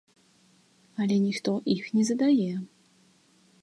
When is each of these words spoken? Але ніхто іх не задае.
Але 1.05 1.15
ніхто 1.27 1.51
іх 1.77 1.93
не 1.99 2.03
задае. 2.11 2.53